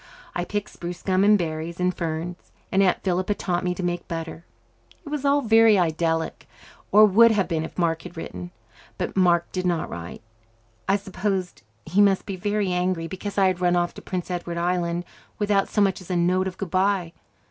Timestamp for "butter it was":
4.07-5.25